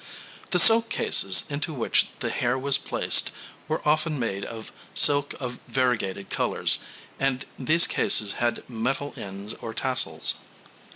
The 0.49 0.57
silk 0.57 0.89
cases 0.89 1.43
into 1.47 1.75
which 1.75 2.07
the 2.21 2.31
hair 2.31 2.57
was 2.57 2.79
placed 2.79 3.31
were 3.67 3.87
often 3.87 4.17
made 4.19 4.43
of 4.43 4.71
silk 4.95 5.35
of 5.39 5.59
variegated 5.67 6.31
colours, 6.31 6.79
and 7.19 7.45
these 7.59 7.85
cases 7.85 8.31
had 8.41 8.67
metal 8.67 9.13
ends 9.15 9.53
or 9.53 9.75
tassels. 9.75 10.37